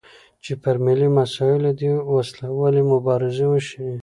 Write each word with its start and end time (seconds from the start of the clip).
چې 0.43 0.53
پر 0.61 0.75
ملي 0.85 1.09
مسایلو 1.19 1.71
دې 1.79 1.91
وسلوالې 2.13 2.83
مبارزې 2.93 3.45
وشي. 3.49 3.85